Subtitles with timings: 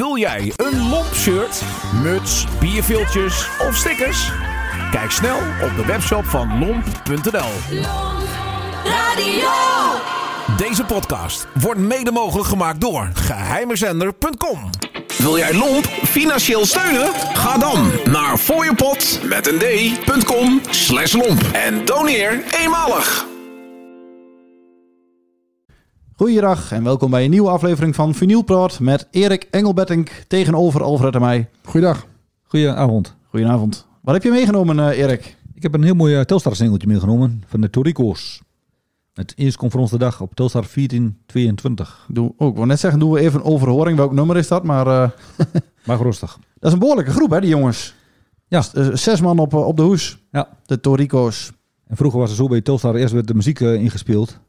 [0.00, 1.62] Wil jij een lomp shirt,
[2.02, 4.30] muts, bierviltjes of stickers?
[4.90, 7.50] Kijk snel op de webshop van lomp.nl.
[10.56, 14.70] Deze podcast wordt mede mogelijk gemaakt door geheimezender.com.
[15.18, 17.12] Wil jij Lomp financieel steunen?
[17.34, 23.29] Ga dan naar fooiepot met een d.com slash lomp en doneer eenmalig.
[26.20, 31.14] Goeiedag en welkom bij een nieuwe aflevering van Vinyl Praat met Erik Engelbettink tegenover Alfred
[31.14, 31.48] en mij.
[31.62, 32.06] Goeiedag.
[32.42, 33.16] Goedenavond.
[33.28, 33.86] Goedenavond.
[34.02, 35.36] Wat heb je meegenomen, eh, Erik?
[35.54, 38.42] Ik heb een heel mooi uh, Telstar singeltje meegenomen van de Torrico's.
[39.12, 42.06] Het eerste conferentie de dag op Telstar 1422.
[42.08, 43.96] Doe, oh, ik wou net zeggen, doen we even een overhoring.
[43.96, 44.64] Welk nummer is dat?
[44.64, 45.10] Maar eh,
[45.86, 46.38] Maar rustig.
[46.58, 47.94] dat is een behoorlijke groep, hè, die jongens.
[48.48, 48.62] Ja.
[48.94, 50.18] Zes man op, op de hoes.
[50.30, 50.48] Ja.
[50.66, 51.52] De Torico's.
[51.86, 54.40] En vroeger was het zo bij Telstar, eerst werd de muziek ingespeeld.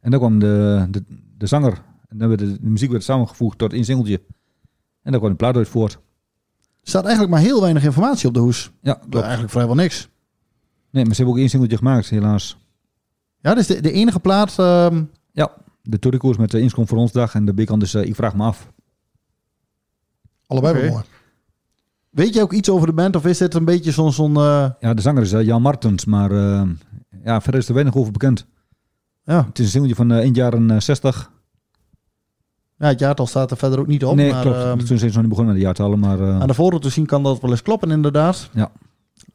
[0.00, 1.04] En dan kwam de, de,
[1.38, 1.82] de zanger.
[2.08, 4.20] En dan werd de, de muziek werd samengevoegd tot één singeltje.
[5.02, 5.92] En dan kwam de plaat uit voort.
[6.82, 8.70] Er staat eigenlijk maar heel weinig informatie op de hoes.
[8.82, 9.16] Ja, klopt.
[9.16, 10.08] Eigenlijk vrijwel niks.
[10.90, 12.56] Nee, maar ze hebben ook één singeltje gemaakt, helaas.
[13.40, 14.58] Ja, dit is de, de enige plaat...
[14.58, 15.50] ehm, Ja,
[15.82, 17.34] de Torrico's met de Inscom voor ons dag.
[17.34, 18.72] En de B-kant is eh, Ik Vraag Me Af.
[20.46, 21.02] Allebei wel mooi.
[22.10, 23.16] weet je ook iets over de band?
[23.16, 24.12] Of is dit een beetje zo'n...
[24.12, 26.62] zo'n eh, Ja, de zanger is eh, Jan Martens, maar eh,
[27.24, 28.46] ja, verder is er weinig over bekend.
[29.28, 29.44] Ja.
[29.46, 31.30] Het is een singeltje van eh, eind jaren eh, 60.
[32.78, 34.16] ja, het jaartal staat er verder ook niet op.
[34.16, 34.56] nee, maar, klopt.
[34.56, 36.20] ehm, Toen zijn ze nog niet begonnen met de jaartallen, maar...
[36.20, 38.50] eh, Aan de foto te zien kan dat wel eens kloppen, inderdaad.
[38.52, 38.70] Ja.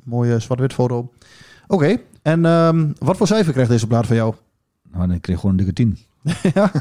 [0.03, 1.11] Mooie zwart-wit foto.
[1.67, 4.33] Oké, en ehm, wat voor cijfer krijgt deze plaat van jou?
[4.91, 5.97] Nou, dan kreeg ik gewoon een dikke 10.
[6.53, 6.71] ja,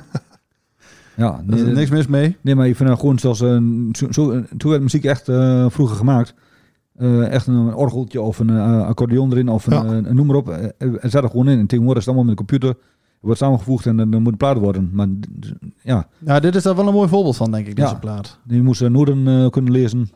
[1.16, 2.36] Ja, er nee, is niks mis mee.
[2.40, 3.40] nee, maar ik vind het gewoon zoals...
[3.40, 6.34] een zo, zo, toen werd muziek echt eh, vroeger gemaakt.
[6.96, 9.84] Eh, echt een orgeltje of een eh, accordeon erin of een, Ja.
[10.04, 10.48] eh, noem maar op.
[10.48, 10.68] Eh,
[11.00, 11.58] Het zat er gewoon in.
[11.58, 12.76] En tegenwoordig is het allemaal met de computer.
[13.22, 14.90] Wordt samengevoegd en dan moet een plaat worden.
[14.92, 15.08] Maar
[15.82, 17.94] ja, Ja, dit is daar wel een mooi voorbeeld van, denk ik, deze Ja.
[17.94, 18.38] plaat.
[18.46, 20.10] je moest eh, Noorden eh, kunnen lezen.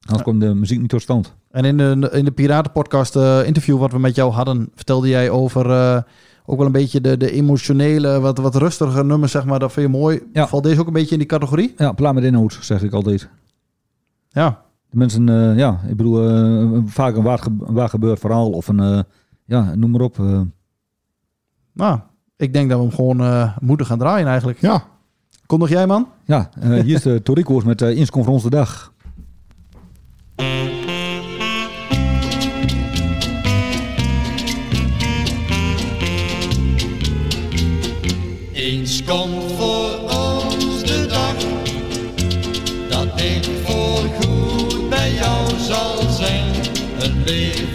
[0.00, 1.34] Anders kwam de muziek niet tot stand.
[1.50, 5.30] En in de, in de Piratenpodcast eh, interview wat we met jou hadden, vertelde jij
[5.30, 6.02] over eh,
[6.44, 9.58] ook wel een beetje de, de emotionele, wat, wat rustiger nummers, zeg maar.
[9.58, 10.22] Dat vind je mooi.
[10.32, 10.46] Ja.
[10.48, 11.74] Valt deze ook een beetje in die categorie?
[11.76, 13.28] Ja, plaat met inhoud, zeg ik altijd.
[14.28, 14.62] Ja.
[14.90, 15.26] De mensen,
[15.56, 19.04] ja, ik bedoel, vaak een waar, waar gebeurd verhaal of een,
[19.44, 20.18] ja, noem maar op.
[21.72, 22.00] Nou,
[22.40, 24.60] ik denk dat we hem gewoon eh, moeten gaan draaien eigenlijk.
[24.60, 24.84] Ja,
[25.46, 26.08] Kom nog jij, man?
[26.24, 28.92] ja, eh, hier is de Torrico's met uh, Inscom voor ons de dag.
[38.52, 41.34] Eens komt voor ons de dag
[42.88, 46.54] dat ik voorgoed bij jou zal zijn.
[46.98, 47.69] Een leven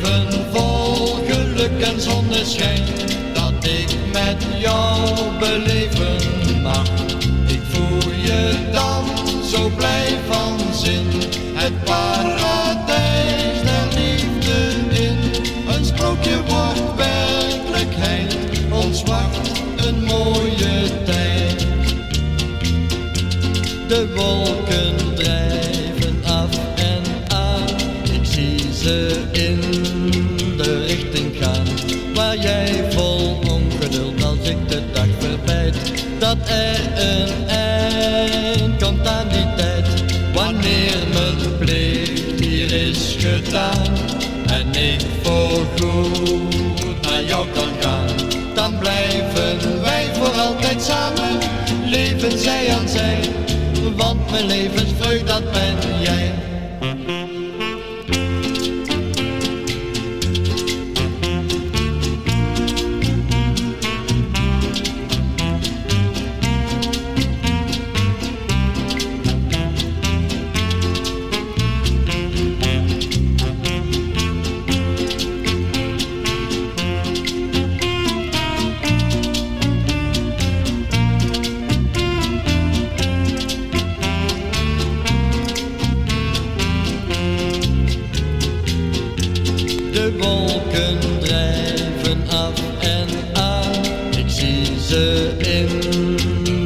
[4.16, 5.10] met jou
[5.40, 6.90] beleven mag.
[7.48, 9.04] Ik voel je dan
[9.44, 11.06] zo blij van zin,
[11.54, 14.58] het paradijs der liefde
[15.04, 15.18] in.
[15.68, 18.38] Een sprookje wordt werkelijkheid,
[18.72, 21.66] ons wacht een mooie tijd.
[23.88, 25.75] De wolken drijven
[36.26, 39.86] dat er een eind komt aan die tijd.
[40.34, 43.98] Wanneer mijn plicht hier is gedaan
[44.46, 48.08] en ik voorgoed naar jou kan gaan,
[48.54, 51.38] dan blijven wij voor altijd samen,
[51.86, 53.20] leven zij aan zij,
[53.96, 55.44] want mijn levensvreugd dat
[90.18, 93.86] wolken drijven af en aan.
[94.18, 95.68] Ik zie ze in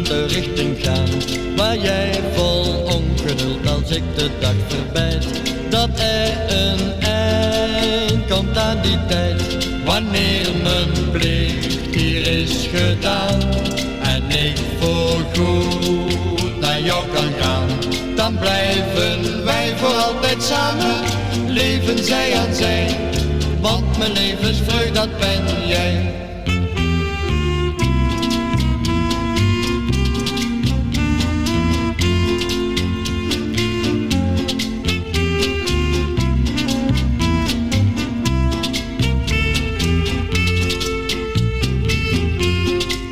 [0.04, 1.07] de richting gaan.
[1.56, 5.25] Waar jij vol ongeduld als ik de dag verbeid.
[5.69, 9.68] Dat er een eind komt aan die tijd.
[9.86, 13.40] Wanneer mijn plicht hier is gedaan.
[14.02, 17.68] En ik voorgoed naar jou kan gaan.
[18.16, 20.95] Dan blijven wij voor altijd samen.
[21.48, 22.98] Leven zij aan zij
[23.62, 26.14] want mijn leven levensvreugd dat ben jij.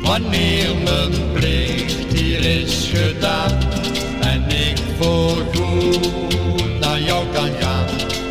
[0.02, 3.58] Wanneer mijn plicht hier is gedaan
[4.20, 6.67] en ik voorgoed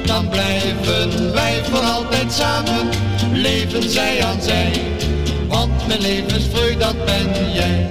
[0.07, 2.89] dan blijven wij voor altijd samen,
[3.33, 4.71] leven zij aan zij.
[5.47, 7.89] Want mijn levensvreugd, dat ben jij.